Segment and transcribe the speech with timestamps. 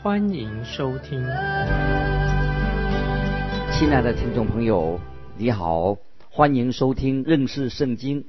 [0.00, 1.20] 欢迎收听。
[3.72, 5.00] 亲爱的听众朋友，
[5.36, 5.96] 你好，
[6.30, 8.24] 欢迎收听认识圣经，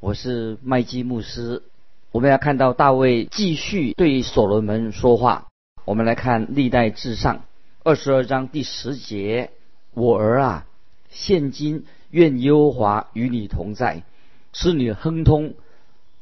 [0.00, 1.62] 我是麦基牧师。
[2.10, 5.46] 我们要看到大卫继续对所罗门说话。
[5.84, 7.42] 我们来看历代至上
[7.84, 9.50] 二十二章第十节
[9.94, 10.66] ：“我儿啊，
[11.08, 14.02] 现今愿耶和华与你同在，
[14.52, 15.54] 使你亨通，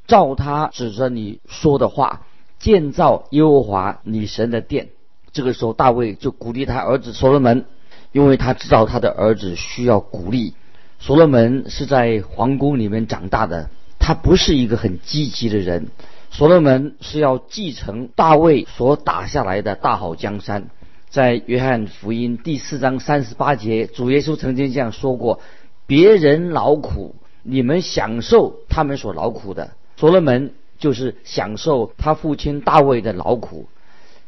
[0.06, 2.26] 照他指着你说的话，
[2.58, 4.90] 建造耶和华你神的殿。”
[5.32, 7.64] 这个时候，大卫就鼓励他儿子所罗门，
[8.12, 10.54] 因为他知道他的儿子需要鼓励。
[10.98, 13.70] 所罗门是在皇宫里面长大的。
[13.98, 15.88] 他不是一个很积极的人。
[16.30, 20.70] 所罗门是要继承大卫所打下来的大好江山。
[21.10, 25.40] 在约翰福音第四章三十八节，主耶稣曾经这样说过
[25.86, 33.66] ：“别人劳苦，你们享受他们所劳苦的。”所罗门就是享受他父亲大卫的劳苦。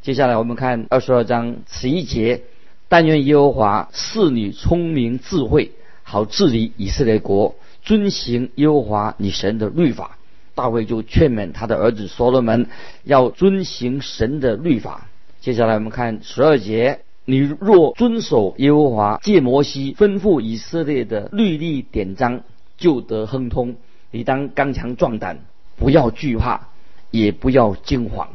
[0.02, 2.42] 接下来我们看二十二章十一节
[2.90, 5.70] ：“但愿耶和华赐你聪明智慧，
[6.02, 10.18] 好治理以色列国。”遵行耶和华你神的律法，
[10.56, 12.66] 大卫就劝勉他的儿子所罗门
[13.04, 15.06] 要遵行神的律法。
[15.40, 22.40] 接下来我们看十二节：你若遵守耶和华借摩西吩咐以色列的律例典章，
[22.76, 23.76] 就得亨通。
[24.10, 25.38] 你当刚强壮胆，
[25.76, 26.68] 不要惧怕，
[27.12, 28.28] 也不要惊慌，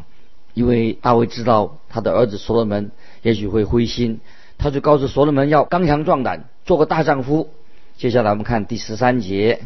[0.57, 2.89] 因为大卫知道他的儿子所罗门
[3.21, 4.21] 也许会灰心，
[4.57, 7.49] 他就告诉所罗门要刚强壮胆，做个大丈夫。
[7.95, 9.59] 接下来我们看第十三节，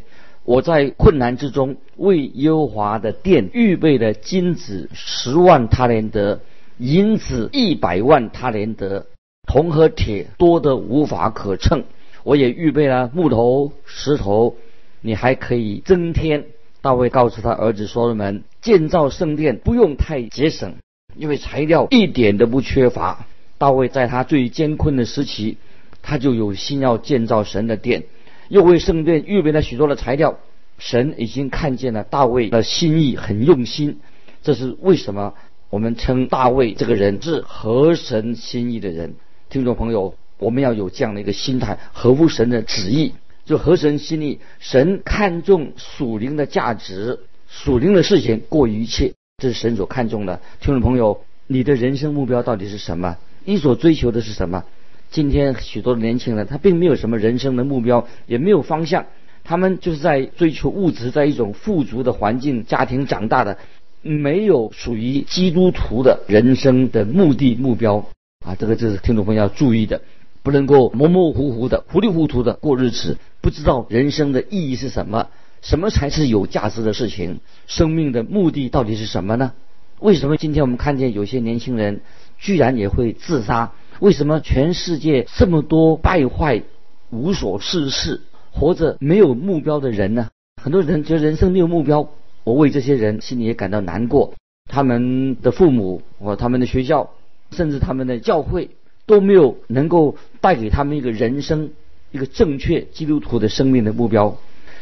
[0.44, 6.42] 我在困难之中为耶和华的殿预备了金子十万他连德，
[6.78, 9.06] 银子一百万他连德，
[9.48, 11.86] 铜和铁多得无法可称。
[12.24, 14.58] 我也预备了木头、石头，
[15.00, 16.48] 你还可以增添。
[16.82, 20.76] 大卫告诉他儿子所罗门，建造圣殿不用太节省，
[21.16, 23.28] 因为材料一点都不缺乏。
[23.60, 25.58] 大卫在他最艰困的时期，
[26.02, 28.06] 他就有心要建造神的殿。
[28.50, 30.40] 又为圣殿预备了许多的材料，
[30.80, 34.00] 神已经看见了大卫的心意，很用心。
[34.42, 35.36] 这是为什么
[35.70, 39.14] 我们称大卫这个人是合神心意的人？
[39.50, 43.14] 听众朋友，我们要有这样的一个心态，合乎神的旨意，
[43.52, 44.40] 就合神心意。
[44.60, 47.20] 神看重属灵的价值，
[47.50, 49.12] 属灵的事情过于一切，
[49.44, 50.40] 这是神所看重的。
[50.62, 53.18] 听众朋友，你的人生目标到底是什么？
[53.44, 54.64] 你所追求的是什么？
[55.10, 59.06] 今天许多的年轻人，他并没有什么人生的目标，也没有方向，
[59.44, 63.58] 他们就是在追求物质，在一种富足的环境、家庭长大的，
[64.02, 68.06] 没有属于基督徒的人生的目的目标
[68.46, 68.56] 啊！
[68.56, 70.02] 这个就是听众朋友要注意的，
[70.44, 75.28] 不能够模模糊糊的、糊里糊涂的过日子，不知道人生的意义是什么，
[75.62, 79.54] 什么才是有价值的事情，生命的目的到底是什么呢？
[80.00, 82.02] 为什么今天我们看见有些年轻人
[82.40, 83.72] 居然也会自杀？
[84.00, 86.64] 为什么全世界这么多败坏、
[87.12, 88.22] 无所事事、
[88.52, 90.30] 活着没有目标的人呢？
[90.60, 92.10] 很多人觉得人生没有目标，
[92.44, 94.34] 我为这些人心里也感到难过。
[94.68, 97.12] 他们的父母或他们的学校，
[97.52, 98.72] 甚至他们的教会，
[99.06, 101.72] 都没有能够带给他们一个人生、
[102.12, 104.38] 一个正确基督徒的生命的目标。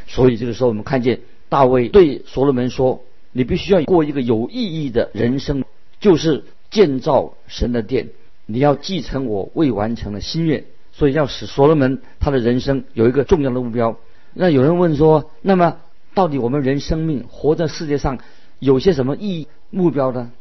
[0.08, 5.64] 所以这个时候，我们看见大卫对所罗门说：“你必须要过一个有意义的人生，
[6.00, 8.10] 就是建造神的殿。”
[8.52, 13.96] 你要继承我未完成的心愿，所以要使所罗门他的人生有一个重要的目标。
[14.34, 15.78] 那有人问说，那么
[16.16, 18.18] 到底我们人生命活在世界上
[18.58, 20.32] 有些什么意义目标呢？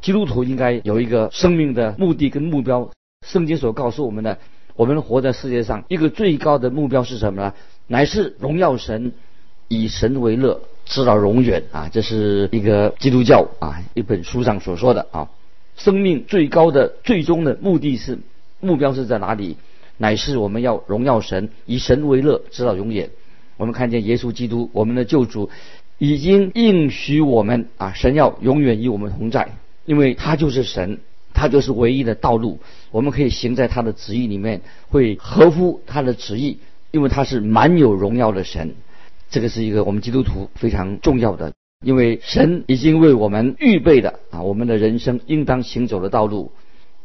[0.00, 2.88] 基督徒应该有一个生命的目的跟目标。
[3.26, 4.38] 圣经所告诉我们的，
[4.76, 7.52] 我们活在世界上一个最高的目标是什么呢？
[7.88, 9.12] 乃是荣耀神，
[9.68, 11.88] 以神为乐，直到永远啊！
[11.92, 15.28] 这是一个基督教啊一本书上所说的啊。
[15.76, 18.18] 生命最高的最终的目的是
[18.60, 19.56] 目标是在哪里？
[19.98, 23.10] 乃是我们要荣耀神，以神为乐，直到永远。
[23.56, 25.50] 我们看见耶稣基督，我们的救主，
[25.98, 31.00] 已经应许我们啊，神要永远与我们同在，因为他就是神，
[31.32, 32.58] 他就是唯一的道路。
[32.90, 36.58] 我们可以行在他的旨意里面，会合乎他的旨意，
[36.90, 38.74] 因为他是满有荣耀的神。
[39.30, 41.52] 这个是一个我们基督徒非常重要的。
[41.84, 46.50] 因为神已经为我们预备的啊，我们的人生应当行走的道路，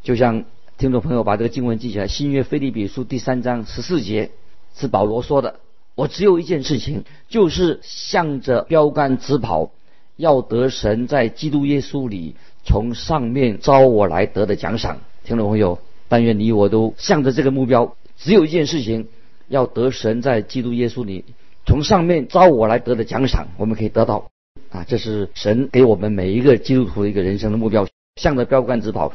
[0.01, 0.45] 就像
[0.77, 4.31] 听众朋友把这个经文记起来，新约菲利比书第三章十四节
[4.73, 5.59] 是保罗说的
[5.93, 9.71] ：“我只有一件事情，就是向着标杆直跑，
[10.15, 19.07] 要得神在基督耶稣里从上面招我来得的奖赏。”听众朋友，但愿你我都向着这个目标，只有一件事情，
[19.47, 21.25] 要得神在基督耶稣里
[21.65, 24.31] 从上面招我来得的奖赏，我们可以得到
[24.71, 24.83] 啊！
[24.87, 29.13] 这是神给我们每一个基督徒的一个人生的目标，向着标杆直跑。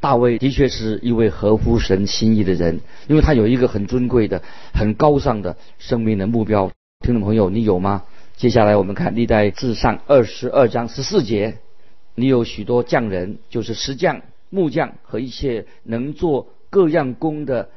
[0.00, 6.72] 大卫的确是一位合乎神心意的人，因为他有一个很尊贵的、很高尚的生命的目标。
[7.04, 8.02] 听众朋友，你有吗？
[8.36, 11.58] 接下来我们看历代至上二十二章十四节，
[12.16, 14.22] 你有许多匠人，就是石匠、
[14.52, 17.70] 木匠和一些能做各样工的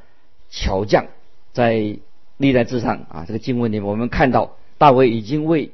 [0.50, 1.06] 巧匠，
[1.54, 1.96] 在
[2.36, 5.70] 历代之上啊这个经文里面，我们看到大卫已经为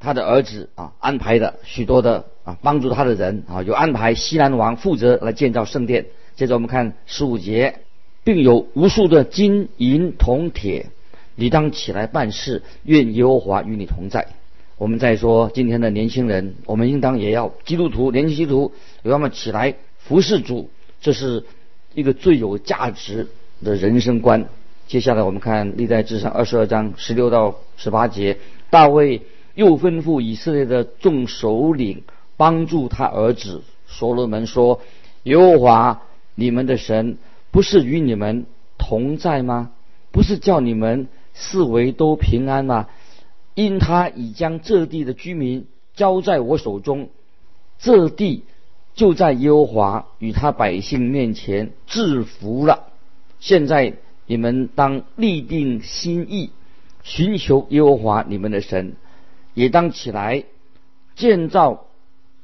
[0.00, 2.58] 他的儿子啊安排了许多的啊。
[2.62, 6.06] 帮助他的人啊，有安排西南王负责来建造圣殿。
[6.34, 7.76] 接着我们看十五节，
[8.24, 10.86] 并有无数的金银铜铁，
[11.36, 14.26] 你当起来办事，愿耶和华与你同在。
[14.78, 18.72] 我们再说今天的年轻人，我们应当也要基督徒，年轻基督
[19.02, 19.76] 徒要么起来
[20.10, 20.70] 服侍主，
[21.00, 21.44] 这是
[21.94, 23.28] 一个最有价值
[23.62, 24.48] 的人生观。
[24.88, 28.38] 接下来我们看历代志上二十二章十六到十八节，
[28.70, 29.22] 大卫
[29.54, 32.02] 又吩咐以色列的众首领。
[32.36, 34.80] 帮助他儿子所罗门说
[35.22, 36.02] ：“耶和华
[36.34, 37.18] 你们的神
[37.52, 38.46] 不是与你们
[38.78, 39.70] 同在吗？
[40.10, 42.88] 不是叫你们四围都平安吗？
[43.54, 47.10] 因他已将这地的居民交在我手中，
[47.78, 48.42] 这地
[48.94, 52.88] 就在耶和华与他百姓面前制服了。
[53.38, 53.94] 现在
[54.26, 56.50] 你们当立定心意，
[57.02, 58.94] 寻求耶和华你们的神，
[59.54, 60.44] 也当起来
[61.14, 61.86] 建造。”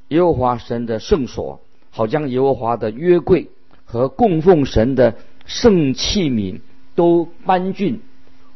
[0.09, 1.59] 耶和华神的圣所，
[1.91, 3.49] 好将耶和华的约柜
[3.85, 5.17] 和供奉神的
[5.47, 6.61] 圣器皿
[6.95, 8.03] 都搬进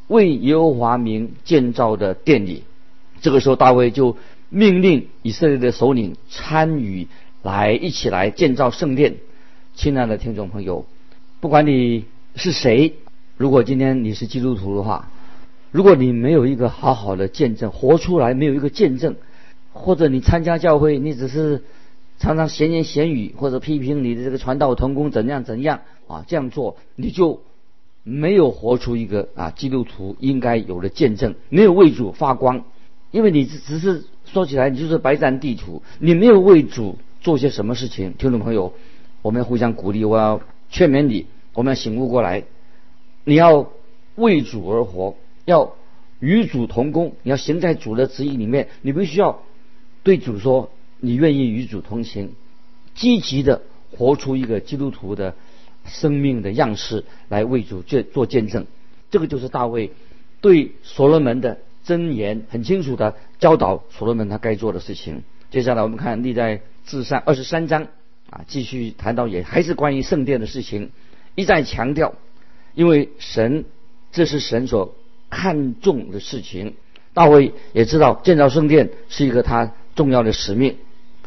[0.06, 2.62] 为耶和华名建造的殿里。
[3.20, 4.16] 这个时候，大卫就
[4.48, 7.08] 命令以色列的首领参与
[7.42, 9.16] 来一起来建造圣殿。
[9.74, 10.84] 亲爱的听众朋友，
[11.40, 12.04] 不管你
[12.34, 12.94] 是谁，
[13.36, 15.10] 如果今天你是基督徒的话，
[15.70, 19.16] 如果你没有一个好好的见证，活出来没有一个见证。
[19.72, 21.62] 或者你参加教会，你只是
[22.18, 27.40] 常常闲言闲语，或者批评你的这个传道同工怎样怎样啊，这样做你就
[28.02, 32.64] 没有活出一个啊基督徒应该有的见证，没有为主发光，
[33.12, 38.14] 因为你只只是说起来你就是白占地图，你没有为主做些什么事情。
[38.18, 38.74] 听众朋友，
[39.22, 40.40] 我们要互相鼓励，我要
[40.70, 42.44] 劝勉你，我们要醒悟过来，
[43.24, 43.70] 你要
[44.16, 45.74] 为主而活，要
[46.18, 49.42] 与主同工，你要行在主的旨意里面，你必须要。
[50.02, 52.32] 对主说：“你愿意与主同行，
[52.94, 55.34] 积极的活出一个基督徒的
[55.84, 58.66] 生命的样式，来为主做做见证。”
[59.10, 59.90] 这个就是大卫
[60.40, 65.22] 对所罗门的箴言，很清楚的教导所罗门他该做的事情。
[65.50, 67.88] 接下来我们看历代至上二十三章
[68.30, 70.90] 啊，继续谈到也还是关于圣殿的事情，
[71.34, 72.14] 一再强调，
[72.74, 73.64] 因为神
[74.12, 74.94] 这是神所
[75.28, 76.74] 看重的事情。
[77.12, 79.72] 大卫也知道建造圣殿是一个他。
[79.96, 80.76] 重要的使命，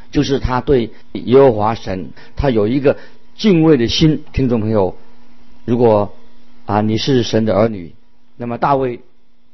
[0.10, 2.98] 就是他对耶和华神，他有一个
[3.36, 4.24] 敬畏的心。
[4.32, 4.96] 听众朋友，
[5.66, 6.16] 如果
[6.66, 7.94] 啊你是神的儿女，
[8.36, 9.02] 那么大卫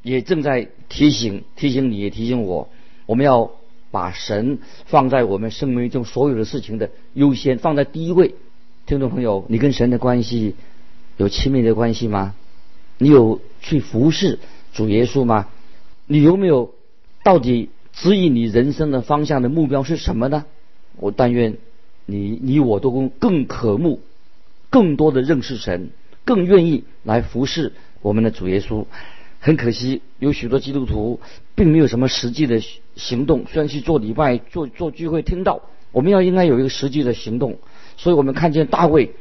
[0.03, 2.69] 也正在提醒提醒你，也提醒我，
[3.07, 3.51] 我们要
[3.91, 8.35] 把神放在我们生命中所有的事情的优先，放在第一位。
[8.85, 10.55] 听众朋友，你跟神的关系
[11.17, 12.35] 有亲密的关系吗？
[12.97, 14.39] 你有去服侍
[14.73, 15.47] 主耶稣吗？
[16.05, 16.73] 你有没有
[17.23, 17.69] 到底？
[17.91, 20.45] 指引你人生的方向的目标是什么呢？
[20.95, 21.57] 我但愿
[22.05, 23.99] 你你我都更更渴慕，
[24.69, 25.89] 更多的认识神，
[26.23, 28.85] 更愿意来服侍我们的主耶稣。
[29.39, 31.19] 很可惜，有许多基督徒
[31.55, 32.61] 并没有什么实际的
[32.95, 33.45] 行动。
[33.51, 37.57] 虽然去做礼拜、做做聚会、听到，我们要应该有一个实际的行动。
[37.97, 39.11] 所以我们看见大卫，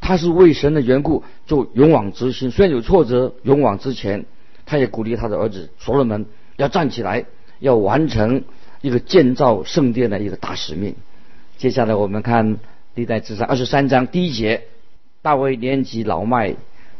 [0.00, 2.50] 他是为神的缘故就勇往直前。
[2.50, 4.26] 虽然有挫折，勇往直前。
[4.66, 7.24] 他也鼓励他的儿子所罗门要站起来。
[7.60, 8.44] 要完成
[8.82, 10.94] 一个建造圣殿的一个大使命。
[11.56, 12.58] 接下来我们看
[12.94, 14.62] 历代志上二十三章第一节：
[15.22, 16.54] 大卫年纪老迈，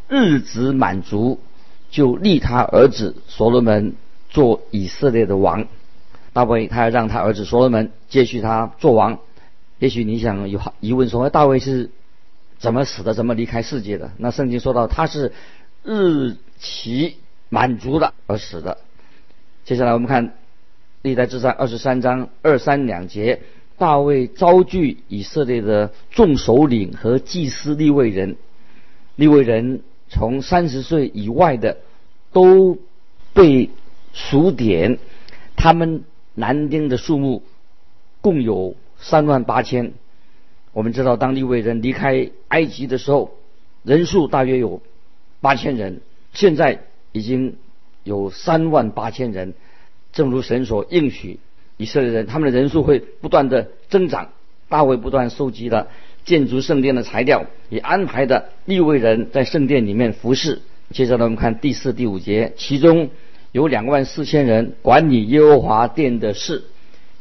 [0.09, 1.39] 日子满足，
[1.91, 3.95] 就立他儿子所罗门
[4.31, 5.67] 做以色列的王。
[6.33, 9.19] 大卫他要让他儿子所罗门接续他做王。
[9.79, 11.91] 也许你想有疑问说，大卫是
[12.59, 13.15] 怎么死的？
[13.15, 14.13] 怎么离开世界的？
[14.17, 15.33] 那圣经说到他是
[15.85, 17.17] 日期
[17.49, 18.79] 满足了而死的。
[19.65, 20.35] 接下来我们看。
[21.01, 23.41] 历代志上二十三章二三两节，
[23.79, 28.37] 大卫召聚以色列的众首领和祭司立位人，
[29.15, 31.79] 利未人从三十岁以外的
[32.33, 32.79] 都
[33.35, 33.71] 被
[34.13, 34.99] 数点，
[35.57, 37.43] 他们男丁的数目
[38.21, 39.93] 共有三万八千。
[40.73, 43.33] 我们知道，当利未人离开埃及的时候，
[43.83, 44.81] 人数大约有
[45.41, 46.01] 八千人，
[46.33, 47.57] 现在已经
[48.05, 49.55] 有三万八千人。
[50.13, 51.39] 正如神所应许
[51.77, 54.31] 以色列人，他们的人数会不断的增长。
[54.69, 55.89] 大卫不断收集了
[56.29, 60.61] 建筑圣殿的材料，也安排的利未人在圣殿里面服侍。
[60.91, 63.09] 接着呢，我们看第四、第五节，其中
[63.53, 66.65] 有两万四千人管理耶和华殿的事，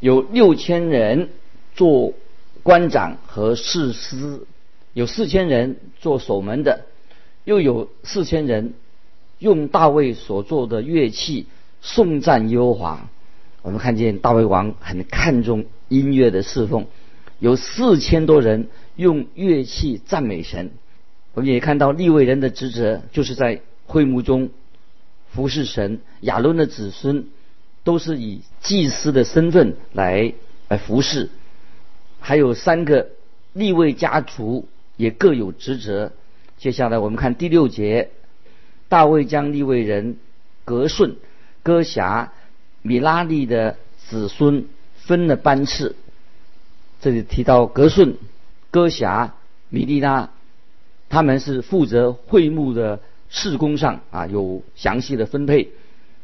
[0.00, 1.30] 有六千人
[1.74, 2.12] 做
[2.62, 4.40] 官长和士师，
[4.92, 6.84] 有四千人做守门的，
[7.44, 8.74] 又有四千人
[9.38, 11.46] 用大卫所做的乐器
[11.80, 13.08] 颂赞耶和华。
[13.62, 16.86] 我们看见大卫王很看重音乐的侍奉。
[17.40, 18.66] 有四千多人
[18.98, 20.72] 用乐器赞美神，
[21.32, 24.50] 我们也看到立位人的职责就是在会幕中
[25.30, 26.00] 服侍神。
[26.22, 27.28] 亚伦的子孙
[27.84, 30.34] 都是以祭司的身份来
[30.66, 31.30] 来服侍，
[32.18, 33.10] 还有三个
[33.52, 36.10] 立位家族也各有职责。
[36.56, 38.10] 接下来我们看第六节，
[38.88, 40.16] 大卫将立位人
[40.64, 41.14] 格顺、
[41.62, 42.32] 哥辖、
[42.82, 43.76] 米拉利的
[44.08, 45.94] 子孙分了班次。
[47.00, 48.16] 这里提到格顺、
[48.70, 49.34] 哥辖、
[49.68, 50.30] 米利拉，
[51.08, 55.70] 他们是负责会幕的事工上啊，有详细的分配。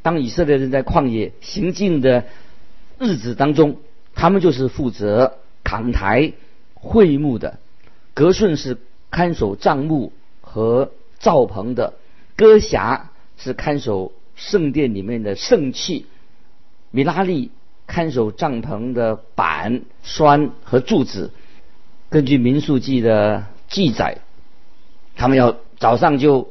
[0.02, 2.24] 当以色列人在旷野行进的
[2.98, 3.76] 日子当中，
[4.14, 6.32] 他们就是负责扛台
[6.74, 7.58] 会幕的。
[8.12, 8.78] 格顺是
[9.10, 11.94] 看守帐幕和灶棚的，
[12.36, 16.06] 哥辖是看守圣殿里面的圣器，
[16.90, 17.50] 米拉利。
[17.86, 21.30] 看守帐篷的板栓和柱子，
[22.14, 24.18] 根据民数记的记载，
[25.16, 26.48] 他们要早上就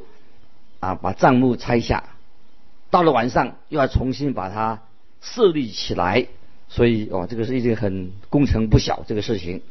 [0.78, 2.04] 啊把帐幕拆下，
[2.90, 4.82] 到了晚上又要重新把它
[5.22, 6.26] 设立起来，
[6.68, 9.62] 所以哦这个是一件很工程不小这个事情。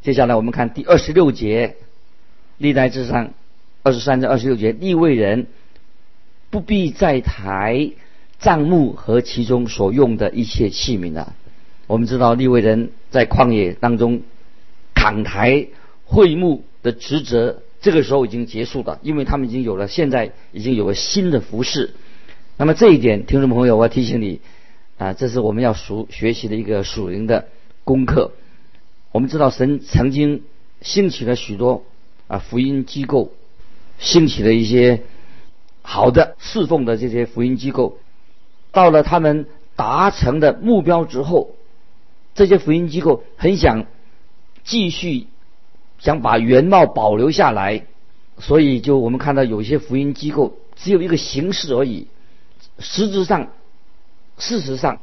[0.00, 1.76] 接下来我们看第二十六节，
[2.56, 3.34] 历代之上
[3.82, 5.48] 二十三至二十六节，立位人
[6.48, 7.90] 不必在台。
[8.38, 11.34] 帐幕和其中所用的一切器皿了，
[11.86, 14.22] 我们知道立位人在旷野当中
[15.06, 15.68] 扛台
[16.04, 21.94] 会幕的职责，这个时候已经结束了，因为他们已经有了现在已经有了新的服饰。
[22.56, 24.40] 那么这一点，听众朋友，我要提醒你
[24.98, 27.46] 啊，这是我们要熟学习的一个属灵的
[27.84, 28.32] 功课。
[29.12, 30.42] 我们知道神曾经
[30.80, 31.84] 兴起了许多
[32.26, 33.30] 啊福音机构，
[34.00, 35.04] 兴起了一些
[35.82, 38.00] 好的侍奉的这些福音机构。
[38.72, 39.46] 到了他们
[39.76, 41.54] 达成的目标之后，
[42.34, 43.86] 这些福音机构很想
[44.66, 45.28] 继续
[45.98, 47.86] 想把原貌保留下来，
[48.38, 52.08] 所以就我们看到有些福音机构只有一个形式而已，
[52.78, 53.52] 实质上、
[54.36, 55.00] 事实上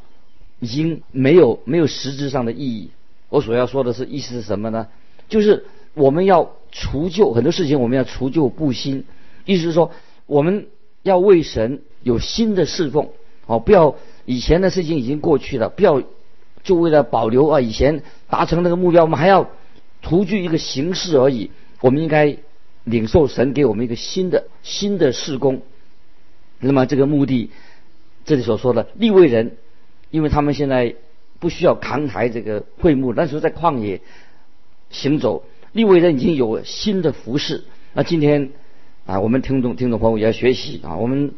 [0.60, 2.92] 已经没有没有实质上的意义。
[3.30, 4.88] 我所要说的是意思是什么呢？
[5.30, 9.06] 就是我们要除旧很多事情，我们要除旧布新，
[9.46, 9.92] 意思是说
[10.28, 10.68] 我们
[11.02, 13.10] 要为神有新的侍奉。
[13.46, 16.04] 哦，不要以前的事情已经过去了，不要
[16.64, 19.50] 就为了保留啊以前达成那个目标，我们还要
[20.02, 21.52] 图具一个形式而已。
[21.82, 22.38] 我们应该
[22.84, 25.62] 领受神给我们一个新的新的事工。
[26.60, 27.52] 那么这个目的，
[28.26, 29.58] 这里所说的立位人，
[30.10, 30.96] 因为他们现在
[31.40, 34.02] 不需要扛抬这个会幕，那时候在旷野
[34.90, 35.44] 行走，
[35.74, 37.66] 立位人已经有新的服饰。
[37.94, 38.52] 那今天
[39.06, 41.34] 啊，我们听众听众朋友也要学习啊，我们。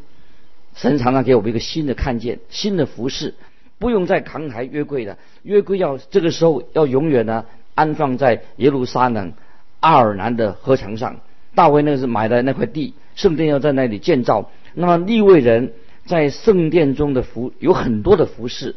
[0.77, 3.33] 神常常给我们一个新的看见，新的服饰，
[3.77, 9.33] 不用再扛抬约柜了，约柜要这个时候要永远呢安放在耶路撒冷
[9.79, 11.17] 阿尔南的河墙上。
[11.53, 14.51] 大卫那个是买的那块地，圣殿要在那里建造。
[14.73, 15.73] 那么立位人
[16.05, 18.75] 在圣殿中的服有很多的服饰，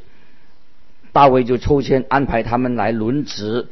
[1.13, 3.67] 大卫就抽签安排他们来轮值，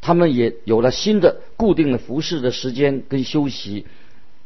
[0.00, 3.84] 他们也有了新的固定的服饰的时间跟休息。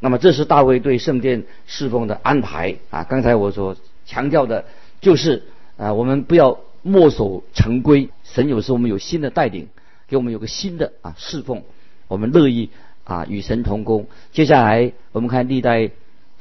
[0.01, 3.05] 那么这是大卫对圣殿侍奉的安排啊！
[3.05, 4.65] 刚才我所强调的，
[5.01, 5.45] 就是
[5.81, 8.11] 啊，我们不要墨守成规。
[8.23, 9.69] 神有时候我们有新的带领，
[10.09, 11.63] 给我们有个新的啊侍奉，
[12.07, 12.69] 我们乐意
[13.05, 14.07] 啊与神同工。
[14.31, 15.91] 接下来我们看历代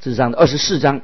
[0.02, 1.00] 志上的二十四章，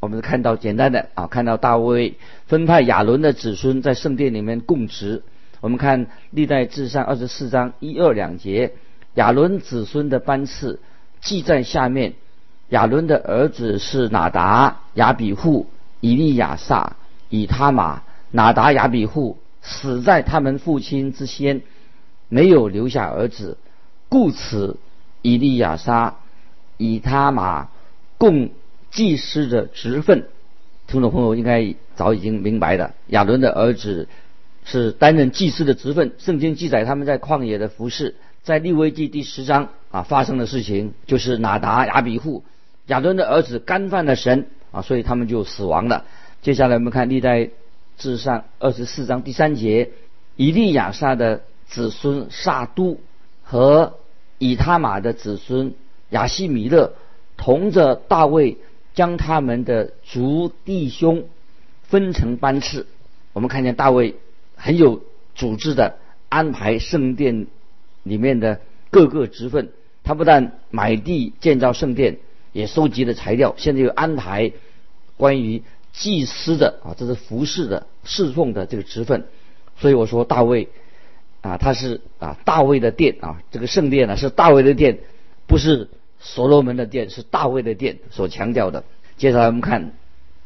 [0.00, 2.16] 我们看到简单的啊，看到大卫
[2.48, 5.22] 分派亚伦的子孙在圣殿里面供职。
[5.60, 8.72] 我们看历代志上二十四章一二两节，
[9.14, 10.80] 亚伦子孙的班次。
[11.22, 12.14] 记在下面，
[12.68, 15.66] 亚伦的儿子是哪达、亚比户、
[16.00, 16.96] 以利亚撒、
[17.28, 18.02] 以他玛。
[18.32, 21.62] 哪达、亚比户死在他们父亲之先，
[22.28, 23.56] 没有留下儿子，
[24.08, 24.78] 故此
[25.22, 26.16] 以利亚撒
[26.76, 27.68] 以他玛
[28.18, 28.50] 共
[28.90, 30.26] 祭司的职分。
[30.88, 34.08] 听众朋友应该早已经明白的，亚伦的儿子
[34.64, 36.12] 是担任祭司的职分。
[36.18, 42.44] 圣经记载他们在旷野的服饰，在利未记第十章啊发生的事情，就是拿达、亚比户、
[42.86, 46.04] 亚伦的儿子干犯了神啊，所以他们就死亡了。
[46.46, 47.50] 接下来我们看历代
[47.98, 49.90] 志上二十四章第三节，
[50.36, 53.00] 以利亚撒的子孙撒都
[53.42, 53.98] 和
[54.38, 55.74] 以他玛的子孙
[56.10, 56.92] 亚西米勒
[57.36, 58.58] 同着大卫。
[58.94, 61.24] 将他们的族弟兄
[61.82, 62.86] 分成班次，
[63.32, 64.14] 我们看见大卫
[64.54, 65.02] 很有
[65.34, 65.98] 组织的
[66.28, 67.48] 安排圣殿
[68.04, 68.60] 里面的
[68.90, 69.72] 各个职分。
[70.04, 72.18] 他不但买地建造圣殿，
[72.52, 73.54] 也收集了材料。
[73.58, 74.52] 现在又安排
[75.16, 75.62] 关于
[75.98, 79.26] 祭司的啊，这是服侍的侍奉的这个职分。
[79.78, 80.68] 所以我说大卫
[81.40, 84.98] 啊，他是啊大卫的殿啊，这个圣殿呢是大卫的殿，
[85.46, 85.88] 不是。
[86.18, 88.84] 所罗门的殿是大卫的殿所强调的。
[89.18, 89.92] 接下来我们看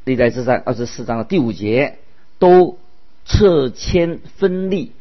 [0.04, 1.98] 历代之上二十四章的第五节，
[2.40, 2.76] 都
[3.24, 4.92] 撤迁分立，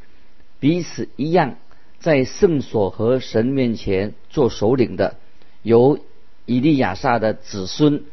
[0.59, 1.55] 彼此一样，
[1.99, 5.15] 在圣所和神面前做首领的，
[5.63, 5.99] 有
[6.45, 8.03] 以利亚撒的子孙，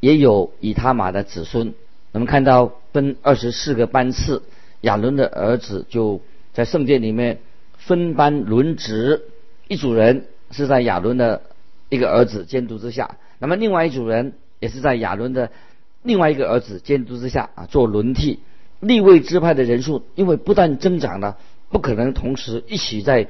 [0.00, 1.72] 也有以他玛的子孙。
[2.12, 4.42] 我们看到分二十四个班次，
[4.80, 6.20] 亚伦的儿子就
[6.52, 7.38] 在圣殿里面
[7.78, 9.22] 分班轮值，
[9.68, 11.42] 一组人是在亚伦的。
[11.92, 15.50] 一个儿子监督之下，那么另外一组人也是在亚伦的
[16.04, 18.38] 另外一个儿子监督之下啊做轮替。
[18.78, 21.36] 立位支派的人数因为不断增长了，
[21.68, 23.26] 不可能同时一起在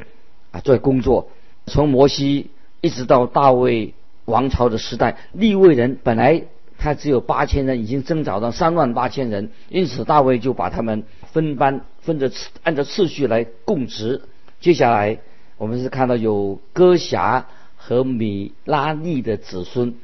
[0.50, 1.30] 啊做工作。
[1.64, 2.50] 从摩西
[2.82, 3.94] 一直到大卫
[4.26, 6.42] 王朝的时代，立位人本来
[6.80, 14.22] 他只有八千人，已经增长到三万八千人，因此大卫就把他们分班分着次按照次序来供职。
[14.60, 15.18] 接下来
[15.58, 17.46] 我们是看到有歌侠。
[17.82, 19.94] 和米拉利的子孙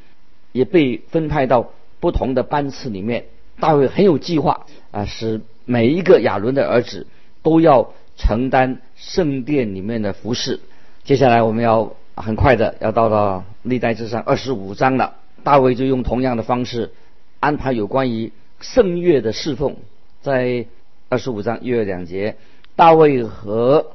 [0.53, 3.27] 也被分派到不同的班次里面。
[3.61, 7.07] 大卫很有计划啊，使每一个亚伦的儿子
[7.43, 10.59] 都要承担圣殿里面的服饰。
[11.05, 15.13] 接下来我们要很快的要到了历代之上二十五章了。
[15.47, 16.91] 大卫就用同样的方式
[17.39, 19.77] 安排有关于圣乐的侍奉。
[20.21, 20.67] 在
[21.09, 22.37] 二十五章一、二两节，
[22.75, 23.93] 大卫和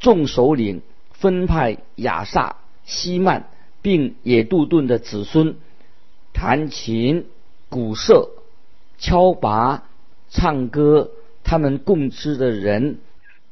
[0.00, 0.80] 众首领
[1.12, 2.56] 分派亚萨。
[2.86, 3.50] 西曼
[3.82, 5.56] 并野杜顿的子孙
[6.32, 7.26] 弹琴、
[7.68, 8.30] 鼓瑟、
[8.96, 9.84] 敲拔、
[10.30, 11.10] 唱歌，
[11.42, 12.98] 他们共知的人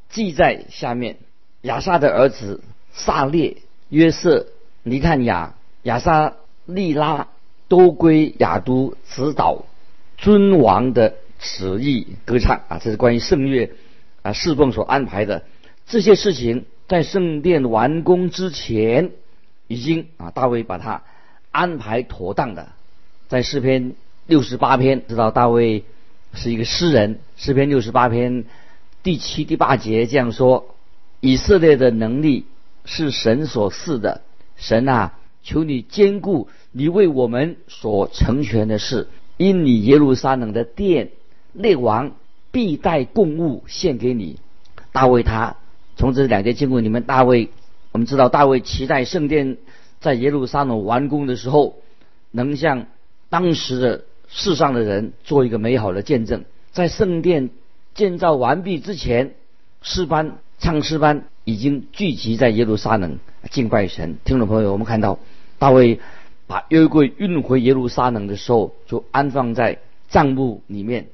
[0.09, 1.19] 记在下面。
[1.61, 2.63] 亚萨的儿子
[2.95, 3.59] 萨列、
[3.91, 4.47] 约瑟、
[4.83, 6.33] 尼探雅、亚萨
[6.65, 7.29] 利拉
[7.73, 9.65] 都归亚都指导
[10.19, 13.71] 尊王的旨意歌唱啊，这是关于圣乐
[14.21, 15.45] 啊侍奉所安排的
[15.87, 19.13] 这些事情，在圣殿完工之前。
[19.69, 21.03] 已经啊，大卫把他
[21.51, 22.69] 安排妥当的，
[23.29, 23.95] 在诗篇
[24.27, 25.85] 六十八篇，知道大卫
[26.35, 27.21] 是一个诗人。
[27.39, 28.45] 诗篇六十八篇
[29.03, 30.75] 第七、第八节这样说：
[31.21, 32.45] 以色列的能力
[32.85, 34.21] 是神所赐的，
[34.57, 41.11] 神啊，求你兼顾你为我们所成全的事，因你耶路撒冷的殿，
[41.53, 42.13] 列王
[42.51, 44.39] 必带供物献给你。
[44.93, 45.57] 大卫他
[45.97, 47.51] 从这两节经文里面，大卫。
[47.93, 49.59] 我们知道大卫期待圣殿
[50.01, 51.77] 在耶路撒冷完工的时候，
[52.31, 52.87] 能向
[53.29, 56.45] 当时的世上的人做一个美好的见证。
[56.73, 57.51] 在圣殿
[57.95, 59.35] 建造完毕之前，
[59.83, 63.19] 诗班唱诗班已经聚集在耶路撒冷
[63.51, 64.17] 敬拜神。
[64.25, 65.19] 听众朋友，我们看到
[65.63, 66.01] 大卫
[66.49, 71.07] 把约柜运回耶路撒冷的时候，就安放在帐幕里面，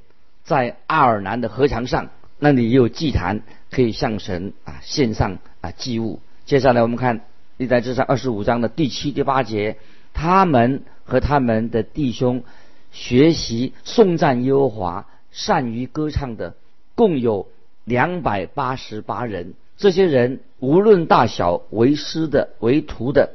[0.43, 2.09] 在阿尔南的河墙上，
[2.39, 6.21] 那里也有祭坛，可以向神啊献上啊祭物。
[6.47, 7.21] 接下来我们看
[7.59, 9.77] 历代志上二十五章的第七、第八节，
[10.15, 12.43] 他们和他们的弟兄
[12.91, 16.55] 学习颂赞耶和华，善于歌唱的，
[16.95, 17.49] 共有
[17.85, 19.53] 两百八十八人。
[19.77, 23.33] 这些人无论大小，为师的、为徒的，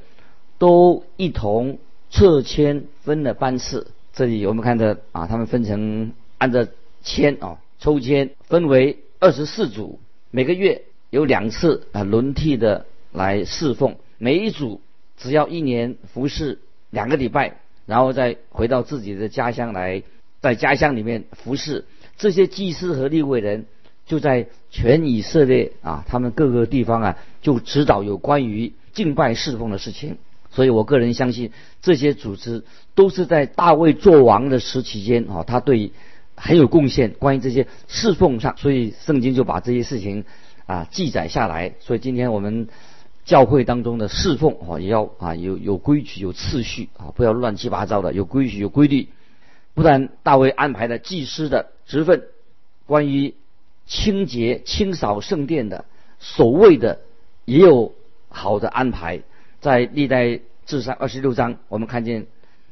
[0.64, 1.78] 都一同
[2.10, 3.88] 撤迁分了班次。
[4.14, 6.66] 这里我们看着啊，他们分成按照
[7.04, 10.00] 签啊抽签分为二十四组，
[10.32, 12.86] 每个月有两次啊轮替的。
[13.12, 14.82] 来侍奉每一组，
[15.18, 16.58] 只要一年服侍
[16.90, 20.02] 两个礼拜，然后再回到自己的家乡来，
[20.42, 21.86] 在家乡里面服侍。
[22.18, 23.68] 这些祭司和立位人
[24.08, 30.18] 就在全以色列啊，他们各个地方啊，就指导有关于敬拜侍奉的事情。
[30.54, 32.64] 所以我个人相信，这些组织
[32.96, 35.92] 都是在大卫做王的时期间啊，他对
[36.36, 37.12] 很有贡献。
[37.20, 40.24] 关于这些侍奉上，所以圣经就把这些事情
[40.66, 41.74] 啊记载下来。
[41.80, 42.70] 所以今天我们。
[43.26, 49.08] 教会当中的侍奉啊，也要啊有有规矩、有次序啊，不要乱七八糟的，有规矩、有规律。
[49.74, 52.24] 不但大卫安排了祭司的职分，
[52.86, 53.34] 关于
[53.86, 55.86] 清洁、清扫圣殿的
[56.20, 57.00] 守卫的，
[57.46, 57.94] 也有
[58.28, 59.22] 好的安排。
[59.64, 62.28] 在历代至上二十六章，我们看见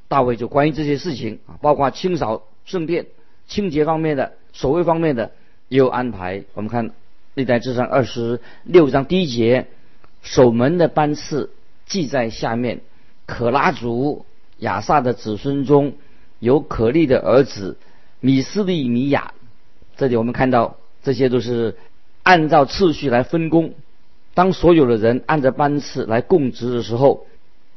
[0.07, 3.07] 大卫就关于这些事情啊，包括清扫圣殿、
[3.47, 5.31] 清洁方面的、守卫方面的
[5.69, 6.43] 也有安排。
[6.53, 6.91] 我们看
[7.33, 9.65] 历代至上二十六章第一节，
[10.21, 11.49] 守门的班次
[11.87, 12.81] 记在下面。
[13.25, 14.25] 可拉族
[14.59, 15.93] 亚萨的子孙中。
[16.41, 17.77] 有可利的儿子
[18.19, 19.35] 米斯利米亚，
[19.95, 21.77] 这里我们看到这些都是
[22.23, 23.75] 按照次序来分工。
[24.33, 27.25] 当所有的人按着班次来供职的时候，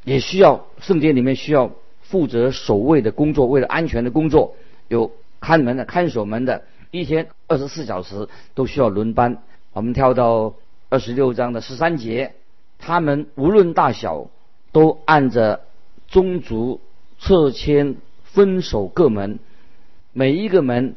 [0.04, 1.70] 也需要圣殿里面需要
[2.02, 4.54] 负责守卫的工作，为了安全的工作，
[4.88, 9.42] 有看门的、看守门的，一天二十四小时都需要轮班。
[9.72, 10.54] 我们跳到
[10.88, 12.34] 二十六章的十三节，
[12.78, 14.28] 他们无论大小，
[14.72, 15.60] 都按着
[16.08, 16.80] 宗族
[17.18, 17.96] 册签。
[18.24, 19.38] 分守各门，
[20.12, 20.96] 每一个门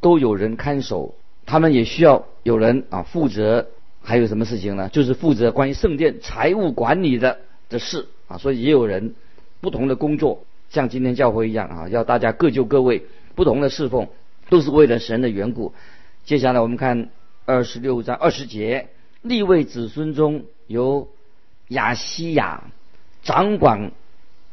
[0.00, 3.66] 都有人看守，他们也需要有人啊负责。
[4.08, 4.88] 还有什么事情呢？
[4.88, 8.38] 就是负责关于圣殿财务管理的的事啊。
[8.38, 9.14] 所以也有人
[9.60, 14.08] 不同的工作，像今天教会一样啊，要大家各就各位，不同的侍奉，
[14.48, 15.74] 都是为了神的缘故。
[16.24, 17.10] 接下来我们看
[17.44, 18.88] 二十六章二十节，
[19.20, 21.08] 立位子孙中有
[21.68, 22.64] 亚西亚
[23.22, 23.92] 掌管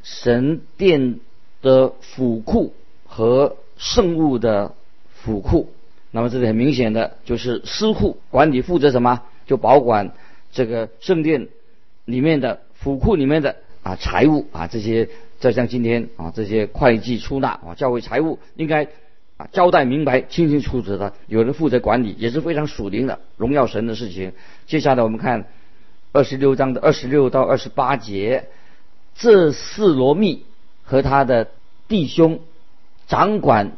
[0.03, 1.21] 神殿。
[1.61, 2.75] 的府库
[3.07, 4.75] 和圣物的
[5.09, 5.71] 府库，
[6.11, 9.23] 那么这里很明显的就是司库管理负责什么？
[9.45, 10.11] 就保管
[10.51, 11.47] 这个圣殿
[12.05, 18.85] 里面的府库里面的啊财物啊这些，就像今天啊这些会计出纳啊教会财务应该
[19.37, 24.33] 啊交代明白清清楚楚的，有人负责管理也是非常属灵的荣耀神的事情。
[24.67, 25.45] 接下来我们看
[26.11, 28.45] 二十六章的二十六到二十八节，
[29.15, 30.45] 这四罗密。
[30.87, 31.47] 和他的
[31.87, 32.41] 弟兄
[33.07, 33.71] 掌管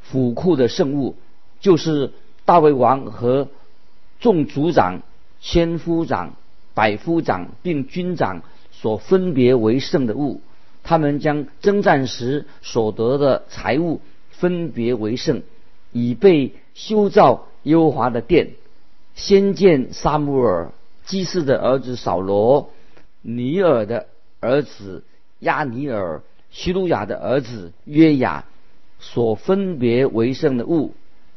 [0.00, 1.16] 府库的圣物，
[1.58, 2.12] 就是
[2.44, 3.48] 大卫王和
[4.20, 5.02] 众族长、
[5.42, 6.36] 千夫长、
[6.72, 10.40] 百夫长并军长所分别为圣的物。
[10.82, 14.00] 他们将征战时所得的财物
[14.30, 15.42] 分别为圣，
[15.92, 18.52] 以备修造优华的殿。
[19.14, 20.72] 先见萨穆尔、
[21.04, 22.70] 基士的儿子扫罗、
[23.20, 24.06] 尼尔的
[24.40, 25.04] 儿子
[25.40, 26.22] 亚尼尔。
[26.54, 28.44] 希路亚的儿子约雅
[29.00, 30.92] 所分别为圣的物，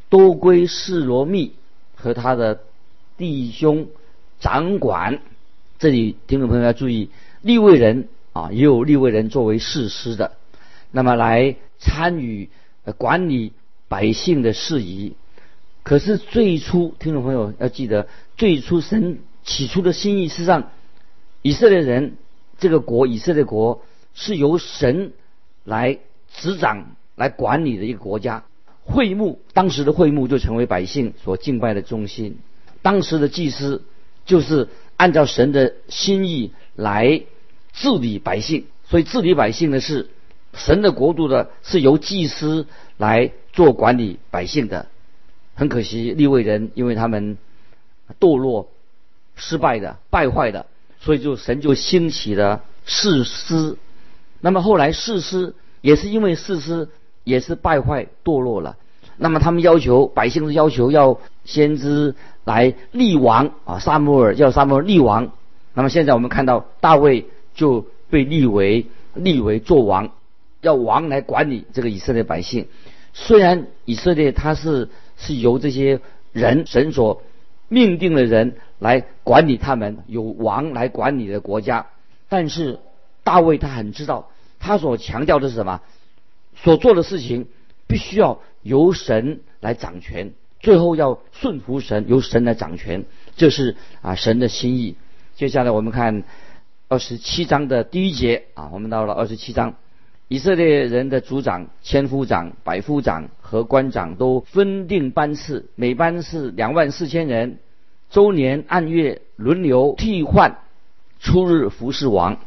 [0.10, 1.54] 都归示罗密
[1.96, 2.60] 和他的
[3.18, 3.88] 弟兄
[4.40, 5.20] 掌管。
[5.80, 7.10] 这里听众朋友要注意，
[7.42, 10.34] 立位人啊，也有立位人作为士师的，
[10.92, 12.50] 那么来参与
[12.98, 13.54] 管理
[13.88, 15.16] 百姓的事宜。
[15.84, 20.72] 可是最初，听众朋友要记得，最初神起初的心意，事实上，
[21.42, 22.18] 以色列人
[22.58, 23.82] 这个国，以色列国。
[24.18, 25.12] 是由神
[25.66, 26.00] 来
[26.34, 28.46] 执掌、来管理的一个国家。
[28.86, 32.38] 会幕当时的会幕就成为百姓所敬拜的中心。
[32.86, 33.82] 当时的祭司
[34.28, 37.24] 就是按照神的心意来
[37.74, 40.12] 治理百姓，所以治理百姓的是
[40.54, 42.68] 神的国度的，是由祭司
[42.98, 44.86] 来做管理百姓的。
[45.56, 47.40] 很可惜，利未人因为他们
[48.20, 48.70] 堕落、
[49.36, 50.68] 失败的、败坏的，
[51.00, 53.78] 所以就神就兴起了士师。
[54.42, 56.88] 那么后来士师也是因为士师
[57.24, 58.78] 也是败坏堕落了，
[59.18, 62.14] 那么他们要求百姓的要求要先知
[62.46, 65.34] 来立王啊，萨摩尔要萨摩尔立王。
[65.74, 70.12] 那么现在我们看到大卫就被立为立为做王，
[70.62, 72.68] 要王来管理这个以色列百姓。
[73.14, 76.00] 虽然以色列他是是由这些
[76.32, 77.22] 人神所
[77.68, 81.88] 命定的人来管理他们，有王来管理的国家，
[82.30, 82.80] 但是
[83.24, 84.30] 大卫他很知道。
[84.60, 85.82] 他所强调的是什么？
[86.56, 87.48] 所做的事情
[87.88, 90.34] 必须要由神来掌权，
[90.66, 94.96] 最后要顺服神，由神来掌权，这是啊神的心意。
[95.36, 96.24] 接下来我们看
[96.88, 99.76] 二十七章的第一节啊，我们到了二十七章，
[100.28, 107.60] 以色列人的族长、千夫长、百夫长和官长都分定班次，每班是两万四千人，
[108.10, 110.58] 周年按月轮流替换，
[111.20, 112.40] 初日服侍王。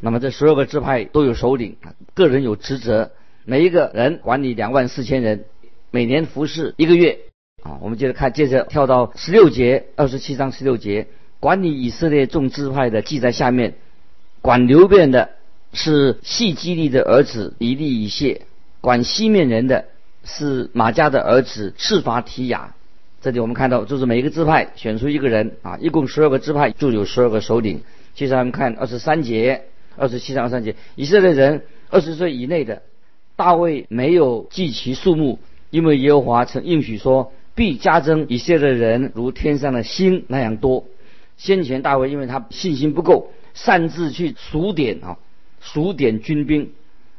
[0.00, 1.76] 那么这十二个支派都有首领，
[2.14, 3.12] 个人有职责，
[3.44, 5.44] 每一个人管理两万四千人，
[5.92, 7.20] 每年服侍一个月。
[7.62, 11.06] 啊，我们接着看，接着跳到十六节，二十七章十六节，
[11.38, 13.74] 管理以色列众支派的记在下面。
[14.40, 15.30] 管流变的
[15.72, 18.42] 是细基利的儿子以利以谢，
[18.80, 19.84] 管西面人的
[20.24, 22.74] 是马家的儿子赤法提亚，
[23.20, 27.82] 这里我们看到，就是每一个支派选出一个人啊，一共十二个支派就有十二个首领。
[28.14, 32.82] 接着我们看二十三节、二十七章二十三节，以色列人二十岁以内的，
[33.36, 35.38] 大卫没有计其数目，
[35.70, 40.84] 因为耶和华曾应许说，必加增以色列人如天上的星那样多。
[41.36, 45.18] 先前大卫因为他信心不够，擅自去数点啊，
[45.60, 46.72] 数点军兵。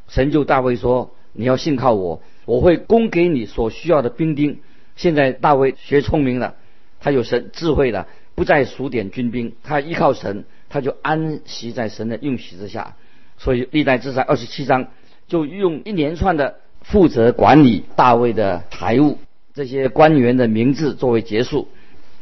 [0.07, 4.59] 神就大卫说：“你要信靠我，我会供给你所需要的兵丁。”
[4.95, 6.55] 现在大卫学聪明了，
[6.99, 12.95] 他有神智慧了，不再数点军兵，他依靠神，他就安息在神的应许之下。
[13.37, 14.87] 所以历代志上二十七章
[15.27, 19.17] 就用一连串的负责管理大卫的财务
[19.53, 21.67] 这些官员的名字作为结束。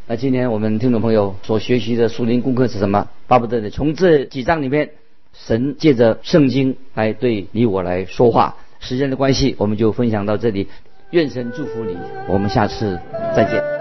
[0.05, 3.07] 那今天我们听众朋友所学习的属灵功课是什么？
[3.27, 4.89] 巴不得你从这几章里面，
[5.33, 8.57] 神借着圣经来对你我来说话。
[8.81, 10.67] 时间的关系，我们就分享到这里。
[11.11, 11.95] 愿神祝福你，
[12.27, 12.99] 我们下次
[13.33, 13.80] 再见。